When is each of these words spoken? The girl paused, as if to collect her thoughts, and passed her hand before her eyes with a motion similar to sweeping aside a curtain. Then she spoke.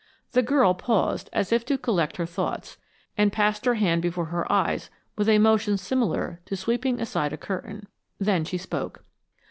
The 0.31 0.41
girl 0.41 0.73
paused, 0.73 1.29
as 1.31 1.51
if 1.51 1.63
to 1.65 1.77
collect 1.77 2.17
her 2.17 2.25
thoughts, 2.25 2.79
and 3.19 3.31
passed 3.31 3.65
her 3.65 3.75
hand 3.75 4.01
before 4.01 4.25
her 4.25 4.51
eyes 4.51 4.89
with 5.15 5.29
a 5.29 5.37
motion 5.37 5.77
similar 5.77 6.41
to 6.45 6.55
sweeping 6.57 6.99
aside 6.99 7.33
a 7.33 7.37
curtain. 7.37 7.85
Then 8.19 8.43
she 8.43 8.57
spoke. 8.57 9.03